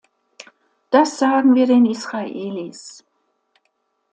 [0.89, 3.05] Das sagen wir den Israelis.